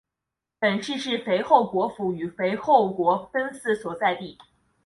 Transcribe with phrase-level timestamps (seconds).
[0.59, 4.35] 本市是肥后国府与肥后国分寺所在地。